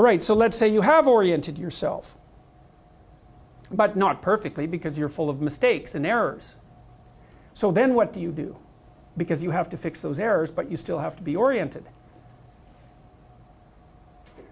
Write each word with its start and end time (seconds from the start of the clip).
All 0.00 0.04
right, 0.04 0.22
so 0.22 0.34
let's 0.34 0.56
say 0.56 0.66
you 0.66 0.80
have 0.80 1.06
oriented 1.06 1.58
yourself, 1.58 2.16
but 3.70 3.96
not 3.96 4.22
perfectly 4.22 4.66
because 4.66 4.96
you're 4.96 5.10
full 5.10 5.28
of 5.28 5.42
mistakes 5.42 5.94
and 5.94 6.06
errors. 6.06 6.54
So 7.52 7.70
then 7.70 7.92
what 7.92 8.10
do 8.10 8.18
you 8.18 8.32
do? 8.32 8.56
Because 9.18 9.42
you 9.42 9.50
have 9.50 9.68
to 9.68 9.76
fix 9.76 10.00
those 10.00 10.18
errors, 10.18 10.50
but 10.50 10.70
you 10.70 10.78
still 10.78 10.98
have 11.00 11.16
to 11.16 11.22
be 11.22 11.36
oriented. 11.36 11.84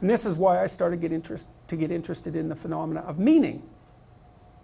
And 0.00 0.10
this 0.10 0.26
is 0.26 0.34
why 0.34 0.60
I 0.60 0.66
started 0.66 1.00
get 1.00 1.12
interest, 1.12 1.46
to 1.68 1.76
get 1.76 1.92
interested 1.92 2.34
in 2.34 2.48
the 2.48 2.56
phenomena 2.56 3.02
of 3.02 3.20
meaning 3.20 3.62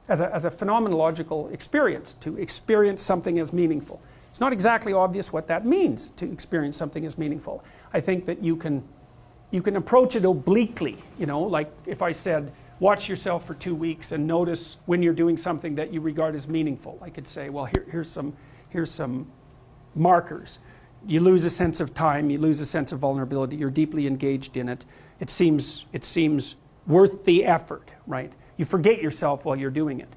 as 0.09 0.19
a, 0.19 0.35
as 0.35 0.45
a 0.45 0.51
phenomenological 0.51 1.53
experience, 1.53 2.14
to 2.14 2.37
experience 2.39 3.03
something 3.03 3.39
as 3.39 3.53
meaningful. 3.53 4.03
It's 4.30 4.41
not 4.41 4.53
exactly 4.53 4.93
obvious 4.93 5.33
what 5.33 5.46
that 5.46 5.64
means 5.64 6.11
to 6.11 6.29
experience 6.33 6.77
something 6.77 7.07
as 7.07 7.17
meaningful. 7.17 7.62
I 7.95 8.01
think 8.01 8.27
that 8.27 8.43
you 8.43 8.57
can, 8.57 8.83
you 9.53 9.62
can 9.62 9.77
approach 9.77 10.16
it 10.16 10.25
obliquely, 10.25 10.98
you 11.19 11.27
know, 11.27 11.43
like 11.43 11.70
if 11.87 12.02
I 12.02 12.11
said, 12.11 12.52
watch 12.80 13.09
yourself 13.09 13.47
for 13.47 13.55
two 13.55 13.75
weeks 13.75 14.11
and 14.11 14.27
notice 14.27 14.78
when 14.87 15.02
you're 15.02 15.12
doing 15.12 15.37
something 15.37 15.77
that 15.77 15.92
you 15.92 16.01
regard 16.01 16.34
as 16.34 16.48
meaningful. 16.48 16.98
I 17.01 17.11
could 17.11 17.28
say, 17.28 17.51
well, 17.51 17.66
here, 17.66 17.87
here's, 17.92 18.11
some, 18.11 18.34
here's 18.70 18.91
some 18.91 19.30
markers. 19.95 20.59
You 21.06 21.20
lose 21.20 21.45
a 21.45 21.51
sense 21.51 21.80
of 21.80 21.92
time, 21.92 22.30
you 22.30 22.38
lose 22.38 22.61
a 22.61 22.66
sense 22.66 22.92
of 22.92 22.98
vulnerability, 22.98 23.56
you're 23.56 23.70
deeply 23.70 24.06
engaged 24.06 24.56
in 24.56 24.69
it. 24.69 24.87
It 25.20 25.28
seems, 25.28 25.84
it 25.92 26.05
seems 26.05 26.56
worth 26.87 27.25
the 27.25 27.45
effort, 27.45 27.92
right? 28.06 28.33
You 28.56 28.64
forget 28.64 29.03
yourself 29.03 29.45
while 29.45 29.56
you're 29.56 29.70
doing 29.70 30.00
it. 30.00 30.09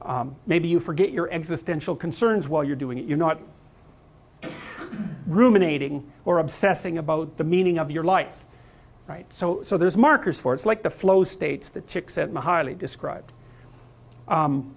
Um, 0.00 0.36
maybe 0.46 0.68
you 0.68 0.78
forget 0.78 1.10
your 1.10 1.28
existential 1.32 1.96
concerns 1.96 2.48
while 2.48 2.62
you're 2.62 2.76
doing 2.76 2.98
it. 2.98 3.06
You're 3.06 3.18
not 3.18 3.40
ruminating 5.26 6.10
or 6.24 6.38
obsessing 6.38 6.98
about 6.98 7.36
the 7.36 7.44
meaning 7.44 7.78
of 7.78 7.90
your 7.90 8.04
life. 8.04 8.45
Right? 9.06 9.32
So, 9.32 9.62
so 9.62 9.76
there's 9.76 9.96
markers 9.96 10.40
for 10.40 10.52
it. 10.52 10.56
It's 10.56 10.66
like 10.66 10.82
the 10.82 10.90
flow 10.90 11.22
states 11.22 11.68
that 11.70 11.86
Csikszentmihalyi 11.86 12.76
described. 12.76 13.32
Um, 14.26 14.74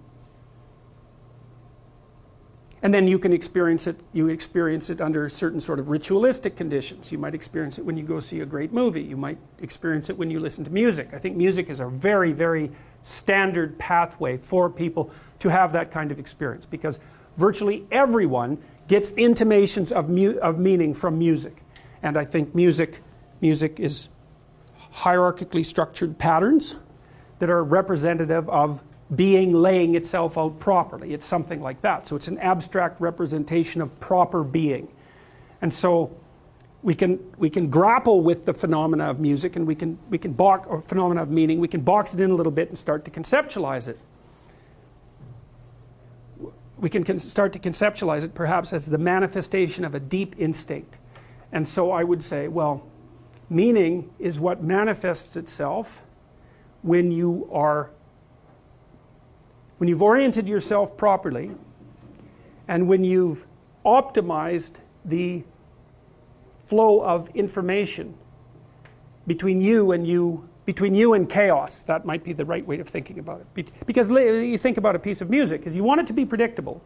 and 2.82 2.94
then 2.94 3.06
you 3.06 3.18
can 3.18 3.32
experience 3.32 3.86
it 3.86 4.00
you 4.12 4.28
experience 4.28 4.90
it 4.90 5.00
under 5.00 5.28
certain 5.28 5.60
sort 5.60 5.78
of 5.78 5.88
ritualistic 5.88 6.56
conditions 6.56 7.12
you 7.12 7.18
might 7.18 7.34
experience 7.34 7.78
it 7.78 7.84
when 7.84 7.96
you 7.96 8.02
go 8.02 8.20
see 8.20 8.40
a 8.40 8.46
great 8.46 8.72
movie 8.72 9.02
you 9.02 9.16
might 9.16 9.38
experience 9.60 10.08
it 10.08 10.16
when 10.16 10.30
you 10.30 10.40
listen 10.40 10.64
to 10.64 10.70
music 10.70 11.10
i 11.12 11.18
think 11.18 11.36
music 11.36 11.68
is 11.68 11.80
a 11.80 11.86
very 11.86 12.32
very 12.32 12.70
standard 13.02 13.78
pathway 13.78 14.36
for 14.36 14.68
people 14.68 15.10
to 15.38 15.48
have 15.48 15.72
that 15.72 15.90
kind 15.90 16.10
of 16.10 16.18
experience 16.18 16.66
because 16.66 16.98
virtually 17.36 17.86
everyone 17.90 18.58
gets 18.88 19.12
intimations 19.12 19.92
of, 19.92 20.08
mu- 20.08 20.38
of 20.38 20.58
meaning 20.58 20.94
from 20.94 21.18
music 21.18 21.62
and 22.02 22.16
i 22.16 22.24
think 22.24 22.54
music 22.54 23.00
music 23.40 23.78
is 23.78 24.08
hierarchically 24.94 25.64
structured 25.64 26.18
patterns 26.18 26.76
that 27.38 27.50
are 27.50 27.62
representative 27.64 28.48
of 28.48 28.82
being 29.14 29.52
laying 29.52 29.94
itself 29.94 30.38
out 30.38 30.58
properly. 30.60 31.12
It's 31.12 31.26
something 31.26 31.60
like 31.60 31.80
that. 31.80 32.06
So 32.06 32.16
it's 32.16 32.28
an 32.28 32.38
abstract 32.38 33.00
representation 33.00 33.80
of 33.80 33.98
proper 33.98 34.44
being. 34.44 34.88
And 35.62 35.72
so 35.72 36.16
we 36.82 36.94
can, 36.94 37.18
we 37.36 37.50
can 37.50 37.68
grapple 37.68 38.22
with 38.22 38.44
the 38.44 38.54
phenomena 38.54 39.10
of 39.10 39.20
music 39.20 39.56
and 39.56 39.66
we 39.66 39.74
can, 39.74 39.98
we 40.08 40.18
can 40.18 40.32
box, 40.32 40.66
or 40.68 40.80
phenomena 40.80 41.22
of 41.22 41.30
meaning, 41.30 41.60
we 41.60 41.68
can 41.68 41.80
box 41.80 42.14
it 42.14 42.20
in 42.20 42.30
a 42.30 42.34
little 42.34 42.52
bit 42.52 42.68
and 42.68 42.78
start 42.78 43.04
to 43.04 43.10
conceptualize 43.10 43.88
it. 43.88 43.98
We 46.78 46.88
can 46.88 47.04
con- 47.04 47.18
start 47.18 47.52
to 47.54 47.58
conceptualize 47.58 48.24
it 48.24 48.32
perhaps 48.32 48.72
as 48.72 48.86
the 48.86 48.96
manifestation 48.96 49.84
of 49.84 49.94
a 49.94 50.00
deep 50.00 50.36
instinct. 50.38 50.96
And 51.52 51.66
so 51.66 51.90
I 51.90 52.04
would 52.04 52.22
say, 52.22 52.48
well, 52.48 52.86
meaning 53.50 54.08
is 54.18 54.38
what 54.38 54.62
manifests 54.62 55.36
itself 55.36 56.02
when 56.82 57.10
you 57.10 57.48
are 57.52 57.90
when 59.78 59.88
you've 59.88 60.02
oriented 60.02 60.46
yourself 60.46 60.96
properly 60.96 61.50
and 62.68 62.86
when 62.86 63.02
you've 63.02 63.46
optimized 63.84 64.74
the 65.04 65.42
flow 66.64 67.02
of 67.02 67.28
information 67.30 68.14
between 69.26 69.60
you 69.60 69.92
and 69.92 70.06
you 70.06 70.48
between 70.66 70.94
you 70.94 71.14
and 71.14 71.28
chaos. 71.28 71.82
That 71.82 72.04
might 72.04 72.22
be 72.22 72.32
the 72.32 72.44
right 72.44 72.64
way 72.64 72.78
of 72.78 72.88
thinking 72.88 73.18
about 73.18 73.40
it. 73.40 73.70
Because 73.86 74.10
you 74.10 74.56
think 74.58 74.76
about 74.76 74.94
a 74.94 74.98
piece 74.98 75.20
of 75.20 75.28
music 75.28 75.66
is 75.66 75.74
you 75.74 75.82
want 75.82 76.00
it 76.00 76.06
to 76.06 76.12
be 76.12 76.24
predictable 76.24 76.80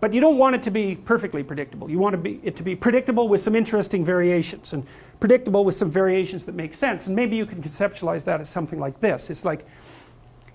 but 0.00 0.12
you 0.12 0.20
don't 0.20 0.38
want 0.38 0.54
it 0.54 0.62
to 0.64 0.70
be 0.70 0.94
perfectly 0.94 1.42
predictable. 1.42 1.90
You 1.90 1.98
want 1.98 2.26
it 2.26 2.56
to 2.56 2.62
be 2.62 2.76
predictable 2.76 3.28
with 3.28 3.40
some 3.40 3.54
interesting 3.54 4.04
variations. 4.04 4.72
And 4.72 4.86
predictable 5.20 5.64
with 5.64 5.74
some 5.74 5.90
variations 5.90 6.44
that 6.44 6.54
make 6.54 6.74
sense 6.74 7.06
and 7.06 7.16
maybe 7.16 7.36
you 7.36 7.46
can 7.46 7.62
conceptualize 7.62 8.24
that 8.24 8.40
as 8.40 8.48
something 8.48 8.78
like 8.78 9.00
this 9.00 9.30
it's 9.30 9.44
like 9.44 9.66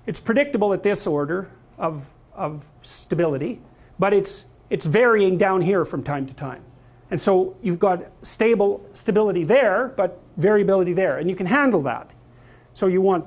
it's 0.05 0.19
predictable 0.19 0.73
at 0.73 0.83
this 0.83 1.05
order 1.05 1.49
of, 1.77 2.13
of 2.33 2.69
stability, 2.81 3.61
but 3.99 4.13
it's, 4.13 4.45
it's 4.69 4.85
varying 4.85 5.37
down 5.37 5.61
here 5.61 5.85
from 5.85 6.03
time 6.03 6.27
to 6.27 6.33
time. 6.33 6.63
And 7.09 7.19
so 7.19 7.55
you've 7.61 7.79
got 7.79 8.05
stable 8.21 8.85
stability 8.93 9.43
there, 9.43 9.93
but 9.97 10.19
variability 10.37 10.93
there, 10.93 11.17
and 11.17 11.29
you 11.29 11.35
can 11.35 11.45
handle 11.45 11.81
that. 11.83 12.11
So 12.73 12.87
you 12.87 13.01
want 13.01 13.25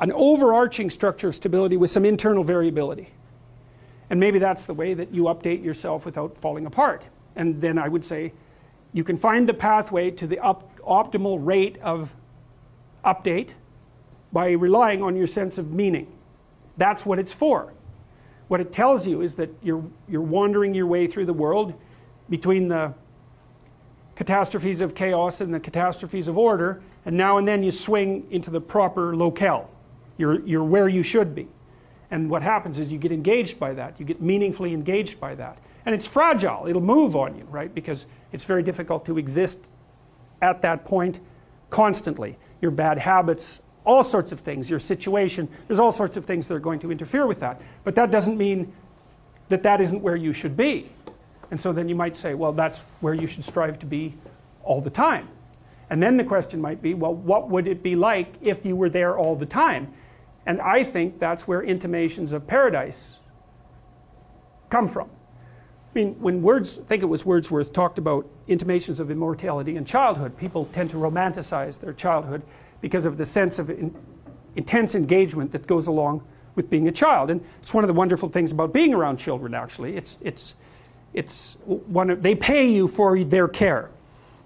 an 0.00 0.12
overarching 0.12 0.90
structure 0.90 1.28
of 1.28 1.34
stability 1.34 1.76
with 1.76 1.90
some 1.90 2.04
internal 2.04 2.44
variability. 2.44 3.08
And 4.10 4.20
maybe 4.20 4.38
that's 4.38 4.64
the 4.64 4.74
way 4.74 4.92
that 4.94 5.14
you 5.14 5.24
update 5.24 5.64
yourself 5.64 6.04
without 6.04 6.36
falling 6.36 6.66
apart. 6.66 7.04
And 7.36 7.60
then 7.60 7.78
I 7.78 7.88
would 7.88 8.04
say 8.04 8.32
you 8.92 9.04
can 9.04 9.16
find 9.16 9.48
the 9.48 9.54
pathway 9.54 10.10
to 10.10 10.26
the 10.26 10.38
op 10.38 10.66
optimal 10.80 11.38
rate 11.40 11.78
of 11.82 12.14
update 13.04 13.50
by 14.32 14.50
relying 14.50 15.02
on 15.02 15.16
your 15.16 15.26
sense 15.26 15.58
of 15.58 15.72
meaning. 15.72 16.06
That's 16.76 17.04
what 17.04 17.18
it's 17.18 17.32
for. 17.32 17.72
What 18.48 18.60
it 18.60 18.72
tells 18.72 19.06
you 19.06 19.20
is 19.20 19.34
that 19.34 19.50
you're, 19.62 19.84
you're 20.08 20.22
wandering 20.22 20.74
your 20.74 20.86
way 20.86 21.06
through 21.06 21.26
the 21.26 21.32
world 21.32 21.74
between 22.28 22.68
the 22.68 22.94
catastrophes 24.16 24.80
of 24.80 24.94
chaos 24.94 25.40
and 25.40 25.52
the 25.52 25.60
catastrophes 25.60 26.28
of 26.28 26.36
order, 26.36 26.82
and 27.06 27.16
now 27.16 27.38
and 27.38 27.46
then 27.46 27.62
you 27.62 27.70
swing 27.70 28.26
into 28.30 28.50
the 28.50 28.60
proper 28.60 29.16
locale. 29.16 29.70
You're, 30.18 30.40
you're 30.46 30.64
where 30.64 30.88
you 30.88 31.02
should 31.02 31.34
be. 31.34 31.48
And 32.10 32.28
what 32.28 32.42
happens 32.42 32.78
is 32.78 32.92
you 32.92 32.98
get 32.98 33.12
engaged 33.12 33.58
by 33.58 33.72
that. 33.74 33.98
You 33.98 34.04
get 34.04 34.20
meaningfully 34.20 34.74
engaged 34.74 35.20
by 35.20 35.34
that. 35.36 35.58
And 35.86 35.94
it's 35.94 36.06
fragile. 36.06 36.66
It'll 36.66 36.82
move 36.82 37.16
on 37.16 37.36
you, 37.36 37.44
right? 37.44 37.74
Because 37.74 38.06
it's 38.32 38.44
very 38.44 38.62
difficult 38.62 39.04
to 39.06 39.18
exist 39.18 39.66
at 40.42 40.62
that 40.62 40.84
point 40.84 41.20
constantly. 41.70 42.38
Your 42.60 42.70
bad 42.70 42.98
habits 42.98 43.60
all 43.84 44.02
sorts 44.02 44.32
of 44.32 44.40
things, 44.40 44.68
your 44.68 44.78
situation, 44.78 45.48
there's 45.66 45.80
all 45.80 45.92
sorts 45.92 46.16
of 46.16 46.24
things 46.24 46.48
that 46.48 46.54
are 46.54 46.60
going 46.60 46.78
to 46.80 46.92
interfere 46.92 47.26
with 47.26 47.40
that. 47.40 47.60
But 47.84 47.94
that 47.94 48.10
doesn't 48.10 48.36
mean 48.36 48.72
that 49.48 49.62
that 49.62 49.80
isn't 49.80 50.00
where 50.02 50.16
you 50.16 50.32
should 50.32 50.56
be. 50.56 50.90
And 51.50 51.60
so 51.60 51.72
then 51.72 51.88
you 51.88 51.94
might 51.94 52.16
say, 52.16 52.34
well, 52.34 52.52
that's 52.52 52.84
where 53.00 53.14
you 53.14 53.26
should 53.26 53.42
strive 53.42 53.78
to 53.80 53.86
be 53.86 54.14
all 54.62 54.80
the 54.80 54.90
time. 54.90 55.28
And 55.88 56.00
then 56.00 56.16
the 56.16 56.24
question 56.24 56.60
might 56.60 56.80
be, 56.80 56.94
well, 56.94 57.14
what 57.14 57.50
would 57.50 57.66
it 57.66 57.82
be 57.82 57.96
like 57.96 58.34
if 58.40 58.64
you 58.64 58.76
were 58.76 58.88
there 58.88 59.18
all 59.18 59.34
the 59.34 59.46
time? 59.46 59.92
And 60.46 60.60
I 60.60 60.84
think 60.84 61.18
that's 61.18 61.48
where 61.48 61.60
intimations 61.60 62.32
of 62.32 62.46
paradise 62.46 63.18
come 64.68 64.86
from. 64.86 65.10
I 65.92 65.98
mean, 65.98 66.14
when 66.20 66.40
words, 66.40 66.78
I 66.78 66.82
think 66.82 67.02
it 67.02 67.06
was 67.06 67.26
Wordsworth, 67.26 67.72
talked 67.72 67.98
about 67.98 68.24
intimations 68.46 69.00
of 69.00 69.10
immortality 69.10 69.74
in 69.74 69.84
childhood, 69.84 70.36
people 70.36 70.66
tend 70.72 70.90
to 70.90 70.96
romanticize 70.96 71.80
their 71.80 71.92
childhood 71.92 72.42
because 72.80 73.04
of 73.04 73.16
the 73.16 73.24
sense 73.24 73.58
of 73.58 73.70
in, 73.70 73.94
intense 74.54 74.94
engagement 74.94 75.50
that 75.50 75.66
goes 75.66 75.88
along 75.88 76.22
with 76.54 76.70
being 76.70 76.86
a 76.86 76.92
child. 76.92 77.28
And 77.28 77.44
it's 77.60 77.74
one 77.74 77.82
of 77.82 77.88
the 77.88 77.94
wonderful 77.94 78.28
things 78.28 78.52
about 78.52 78.72
being 78.72 78.94
around 78.94 79.16
children, 79.16 79.52
actually. 79.52 79.96
It's, 79.96 80.16
it's, 80.20 80.54
it's 81.12 81.56
one 81.64 82.10
of, 82.10 82.22
they 82.22 82.36
pay 82.36 82.70
you 82.70 82.86
for 82.86 83.22
their 83.24 83.48
care. 83.48 83.90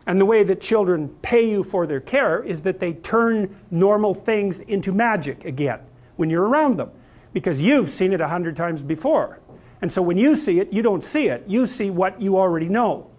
And 0.07 0.19
the 0.21 0.27
way 0.27 0.45
that 0.45 0.63
children 0.63 1.09
pay 1.21 1.51
you 1.51 1.63
for 1.63 1.87
their 1.87 2.01
care 2.01 2.43
is 2.43 2.63
that 2.63 2.81
they 2.81 2.95
turn 2.95 3.55
normal 3.71 4.15
things 4.15 4.61
into 4.61 4.93
magic 4.93 5.45
again 5.45 5.81
when 6.17 6.31
you're 6.31 6.47
around 6.47 6.79
them. 6.79 6.91
Because 7.35 7.61
you've 7.61 7.91
seen 7.91 8.13
it 8.13 8.21
a 8.21 8.29
hundred 8.29 8.57
times 8.57 8.83
before. 8.83 9.41
And 9.85 9.93
so 9.93 10.01
when 10.01 10.17
you 10.17 10.35
see 10.35 10.61
it, 10.61 10.73
you 10.73 10.81
don't 10.81 11.05
see 11.05 11.29
it. 11.29 11.45
You 11.47 11.67
see 11.67 11.91
what 11.91 12.19
you 12.19 12.39
already 12.39 12.71
know. 12.71 13.11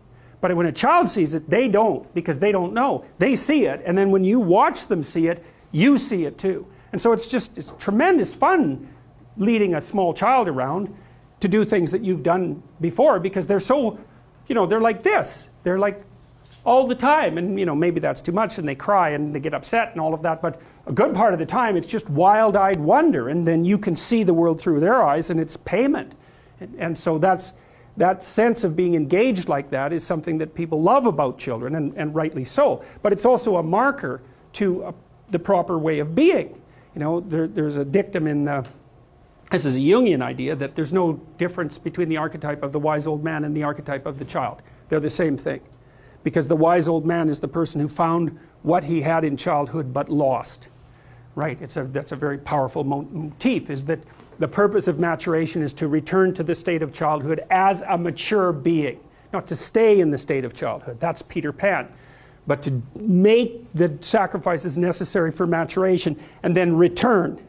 But 0.42 0.56
when 0.56 0.66
a 0.66 0.72
child 0.72 1.08
sees 1.08 1.36
it, 1.36 1.48
they 1.48 1.68
don't 1.68 2.12
because 2.16 2.40
they 2.40 2.52
don't 2.52 2.74
know. 2.74 3.06
They 3.20 3.36
see 3.36 3.68
it, 3.68 3.84
and 3.86 3.96
then 3.96 4.10
when 4.10 4.24
you 4.24 4.40
watch 4.40 4.88
them 4.88 5.04
see 5.04 5.28
it, 5.28 5.46
you 5.72 6.00
see 6.00 6.26
it 6.26 6.40
too. 6.40 6.66
And 6.92 7.00
so 7.00 7.12
it's 7.12 7.28
just 7.28 7.60
it's 7.60 7.76
tremendous 7.78 8.34
fun 8.34 8.92
leading 9.38 9.76
a 9.76 9.80
small 9.80 10.12
child 10.12 10.48
around 10.48 10.92
to 11.40 11.48
do 11.48 11.66
things 11.66 11.92
that 11.92 12.04
you've 12.04 12.24
done 12.24 12.64
before 12.82 13.20
because 13.20 13.46
they're 13.46 13.60
so, 13.60 14.00
you 14.48 14.56
know, 14.56 14.66
they're 14.66 14.82
like 14.82 15.04
this. 15.04 15.50
They're 15.62 15.78
like 15.78 16.04
all 16.66 16.88
the 16.88 16.96
time. 16.96 17.38
And, 17.38 17.60
you 17.60 17.68
know, 17.68 17.76
maybe 17.76 18.00
that's 18.00 18.24
too 18.24 18.32
much 18.32 18.58
and 18.58 18.68
they 18.68 18.74
cry 18.74 19.10
and 19.10 19.36
they 19.36 19.40
get 19.40 19.54
upset 19.54 19.92
and 19.92 20.02
all 20.02 20.16
of 20.16 20.24
that. 20.24 20.42
But 20.42 20.60
a 20.88 20.92
good 20.92 21.14
part 21.14 21.34
of 21.34 21.40
the 21.40 21.46
time, 21.46 21.78
it's 21.78 21.88
just 21.88 22.10
wild 22.10 22.56
eyed 22.56 22.80
wonder. 22.80 23.30
And 23.30 23.46
then 23.46 23.66
you 23.66 23.78
can 23.78 23.96
see 23.96 24.24
the 24.24 24.34
world 24.34 24.60
through 24.60 24.80
their 24.80 25.04
eyes 25.04 25.30
and 25.30 25.40
it's 25.40 25.58
payment. 25.58 26.14
And, 26.60 26.76
and 26.78 26.98
so 26.98 27.18
that's 27.18 27.54
that 27.98 28.24
sense 28.24 28.64
of 28.64 28.76
being 28.76 28.94
engaged 28.94 29.48
like 29.48 29.70
that 29.70 29.94
is 29.94 30.04
something 30.04 30.40
that 30.40 30.54
people 30.54 30.82
love 30.82 31.06
about 31.06 31.38
children, 31.38 31.76
and, 31.76 31.94
and 31.96 32.14
rightly 32.14 32.44
so. 32.44 32.84
But 33.02 33.14
it's 33.14 33.26
also 33.26 33.56
a 33.58 33.64
marker 33.64 34.22
to 34.54 34.84
a, 34.84 34.94
the 35.30 35.40
proper 35.40 35.78
way 35.78 36.00
of 36.00 36.14
being. 36.14 36.62
You 36.94 37.00
know, 37.00 37.20
there, 37.22 37.48
there's 37.48 37.78
a 37.78 37.86
dictum 37.86 38.28
in 38.28 38.46
the, 38.46 38.68
this 39.52 39.66
is 39.66 39.78
a 39.78 39.80
Jungian 39.80 40.22
idea 40.22 40.56
that 40.56 40.76
there's 40.76 40.92
no 40.92 41.14
difference 41.38 41.78
between 41.78 42.10
the 42.10 42.18
archetype 42.18 42.64
of 42.64 42.74
the 42.74 42.80
wise 42.80 43.08
old 43.08 43.24
man 43.24 43.46
and 43.46 43.56
the 43.56 43.64
archetype 43.64 44.06
of 44.06 44.20
the 44.20 44.26
child. 44.26 44.62
They're 44.90 45.00
the 45.00 45.10
same 45.10 45.38
thing. 45.38 45.62
Because 46.24 46.48
the 46.48 46.56
wise 46.56 46.88
old 46.88 47.06
man 47.06 47.30
is 47.30 47.40
the 47.40 47.48
person 47.48 47.80
who 47.80 47.88
found 47.88 48.38
what 48.64 48.86
he 48.86 49.02
had 49.02 49.24
in 49.24 49.38
childhood 49.38 49.94
but 49.94 50.10
lost. 50.10 50.68
Right? 51.36 51.62
It's 51.62 51.78
a, 51.78 51.84
that's 51.84 52.12
a 52.12 52.16
very 52.16 52.38
powerful 52.38 52.84
motif, 52.84 53.70
is 53.70 53.86
that 53.86 54.00
the 54.40 54.48
purpose 54.48 54.88
of 54.88 55.00
maturation 55.00 55.62
is 55.62 55.74
to 55.74 55.88
return 55.88 56.34
to 56.34 56.44
the 56.44 56.56
state 56.56 56.82
of 56.82 56.92
childhood 56.92 57.46
as 57.50 57.82
a 57.88 57.98
mature 57.98 58.52
being, 58.52 59.00
not 59.32 59.48
to 59.48 59.56
stay 59.56 60.00
in 60.00 60.12
the 60.12 60.18
state 60.18 60.44
of 60.44 60.54
childhood. 60.54 61.00
That's 61.00 61.22
Peter 61.22 61.52
Pan. 61.52 61.88
But 62.48 62.62
to 62.64 62.82
make 63.00 63.70
the 63.72 63.98
sacrifices 64.02 64.78
necessary 64.78 65.32
for 65.32 65.48
maturation 65.48 66.20
and 66.44 66.56
then 66.56 66.76
return. 66.76 67.42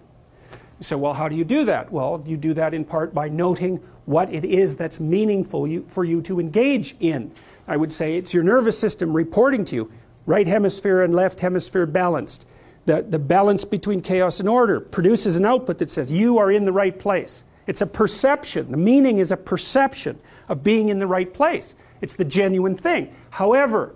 So, 0.81 0.97
well, 0.97 1.15
how 1.15 1.29
do 1.29 1.37
you 1.37 1.45
do 1.45 1.65
that? 1.65 1.91
Well, 1.91 2.23
you 2.27 2.37
do 2.37 2.55
that 2.55 2.73
in 2.73 2.85
part 2.85 3.13
by 3.13 3.29
noting 3.29 3.83
what 4.05 4.33
it 4.33 4.45
is 4.45 4.77
that's 4.77 5.01
meaningful 5.01 5.83
for 5.83 6.05
you 6.05 6.23
to 6.23 6.39
engage 6.41 6.97
in. 7.01 7.33
I 7.67 7.77
would 7.77 7.93
say 7.93 8.17
it's 8.17 8.33
your 8.33 8.45
nervous 8.45 8.79
system 8.79 9.13
reporting 9.13 9.65
to 9.67 9.77
you 9.77 9.93
right 10.25 10.47
hemisphere 10.47 11.03
and 11.03 11.15
left 11.15 11.41
hemisphere 11.41 11.87
balanced 11.87 12.47
the, 12.87 13.03
the 13.03 13.19
balance 13.19 13.65
between 13.65 14.01
chaos 14.01 14.41
and 14.41 14.49
order 14.49 14.81
produces 14.81 15.37
an 15.37 15.45
output 15.45 15.79
that 15.79 15.91
says 15.91 16.11
you 16.11 16.39
are 16.39 16.51
in 16.51 16.65
the 16.65 16.73
right 16.73 16.99
place. 16.99 17.45
It's 17.67 17.81
a 17.81 17.87
perception. 17.87 18.71
The 18.71 18.77
meaning 18.77 19.19
is 19.19 19.33
a 19.33 19.37
perception 19.37 20.19
of 20.49 20.63
being 20.63 20.89
in 20.89 21.01
the 21.01 21.07
right 21.07 21.33
place. 21.33 21.75
It's 22.01 22.15
the 22.15 22.25
genuine 22.25 22.77
thing. 22.77 23.15
However, 23.31 23.95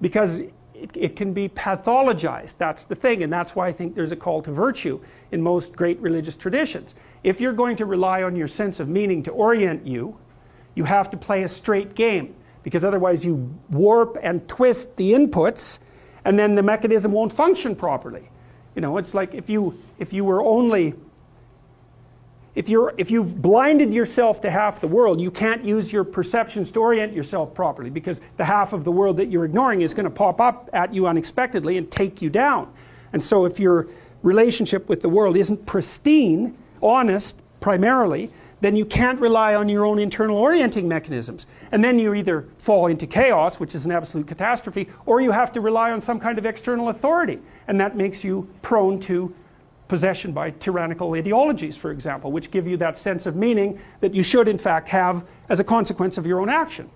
because 0.00 0.38
it, 0.38 0.90
it, 0.94 1.16
can 1.16 1.32
be 1.32 1.48
pathologized, 1.48 2.56
that's 2.58 2.84
the 2.84 2.94
thing, 2.94 3.22
and 3.22 3.32
that's 3.32 3.56
why 3.56 3.66
I 3.66 3.72
think 3.72 3.96
there's 3.96 4.12
a 4.12 4.16
call 4.16 4.42
to 4.42 4.52
virtue 4.52 5.00
in 5.32 5.42
most 5.42 5.74
great 5.74 5.98
religious 6.00 6.36
traditions. 6.36 6.94
If 7.24 7.40
you're 7.40 7.52
going 7.52 7.76
to 7.76 7.86
rely 7.86 8.22
on 8.22 8.36
your 8.36 8.48
sense 8.48 8.78
of 8.78 8.88
meaning 8.88 9.24
to 9.24 9.32
orient 9.32 9.86
you, 9.86 10.16
you 10.76 10.84
have 10.84 11.10
to 11.10 11.16
play 11.16 11.42
a 11.42 11.48
straight 11.48 11.94
game, 11.94 12.34
because 12.62 12.84
otherwise 12.84 13.24
you 13.24 13.58
warp 13.70 14.18
and 14.22 14.46
twist 14.46 14.96
the 14.96 15.12
inputs 15.12 15.78
and 16.24 16.38
then 16.38 16.54
the 16.54 16.62
mechanism 16.62 17.12
won't 17.12 17.32
function 17.32 17.76
properly. 17.76 18.28
You 18.74 18.82
know, 18.82 18.96
it's 18.98 19.14
like 19.14 19.34
if 19.34 19.48
you 19.48 19.78
if 19.98 20.12
you 20.12 20.24
were 20.24 20.42
only 20.42 20.94
if 22.54 22.68
you're 22.68 22.94
if 22.96 23.10
you've 23.10 23.40
blinded 23.40 23.92
yourself 23.92 24.40
to 24.42 24.50
half 24.50 24.80
the 24.80 24.88
world, 24.88 25.20
you 25.20 25.30
can't 25.30 25.64
use 25.64 25.92
your 25.92 26.04
perceptions 26.04 26.70
to 26.72 26.80
orient 26.80 27.12
yourself 27.12 27.54
properly 27.54 27.90
because 27.90 28.20
the 28.36 28.44
half 28.44 28.72
of 28.72 28.84
the 28.84 28.92
world 28.92 29.16
that 29.18 29.26
you're 29.26 29.44
ignoring 29.44 29.82
is 29.82 29.94
going 29.94 30.04
to 30.04 30.10
pop 30.10 30.40
up 30.40 30.70
at 30.72 30.94
you 30.94 31.06
unexpectedly 31.06 31.76
and 31.76 31.90
take 31.90 32.22
you 32.22 32.30
down. 32.30 32.72
And 33.12 33.22
so 33.22 33.44
if 33.44 33.60
your 33.60 33.88
relationship 34.22 34.88
with 34.88 35.02
the 35.02 35.08
world 35.08 35.36
isn't 35.36 35.66
pristine, 35.66 36.56
honest 36.82 37.36
primarily, 37.60 38.30
then 38.60 38.76
you 38.76 38.84
can't 38.84 39.20
rely 39.20 39.54
on 39.54 39.68
your 39.68 39.84
own 39.84 39.98
internal 39.98 40.36
orienting 40.36 40.88
mechanisms. 40.88 41.46
And 41.72 41.82
then 41.82 41.98
you 41.98 42.14
either 42.14 42.46
fall 42.58 42.86
into 42.86 43.06
chaos, 43.06 43.60
which 43.60 43.74
is 43.74 43.86
an 43.86 43.92
absolute 43.92 44.26
catastrophe, 44.26 44.88
or 45.06 45.20
you 45.20 45.32
have 45.32 45.52
to 45.52 45.60
rely 45.60 45.90
on 45.90 46.00
some 46.00 46.20
kind 46.20 46.38
of 46.38 46.46
external 46.46 46.88
authority. 46.88 47.38
And 47.68 47.80
that 47.80 47.96
makes 47.96 48.24
you 48.24 48.48
prone 48.62 49.00
to 49.00 49.34
possession 49.88 50.32
by 50.32 50.50
tyrannical 50.50 51.12
ideologies, 51.14 51.76
for 51.76 51.90
example, 51.90 52.32
which 52.32 52.50
give 52.50 52.66
you 52.66 52.76
that 52.78 52.96
sense 52.96 53.26
of 53.26 53.36
meaning 53.36 53.78
that 54.00 54.14
you 54.14 54.22
should, 54.22 54.48
in 54.48 54.58
fact, 54.58 54.88
have 54.88 55.26
as 55.48 55.60
a 55.60 55.64
consequence 55.64 56.16
of 56.16 56.26
your 56.26 56.40
own 56.40 56.48
action. 56.48 56.88